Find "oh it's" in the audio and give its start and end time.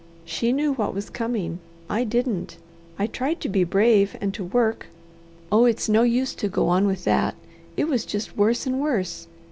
5.51-5.87